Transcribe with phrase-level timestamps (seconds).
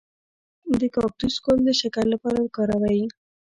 [0.79, 3.01] د کاکتوس ګل د شکر لپاره وکاروئ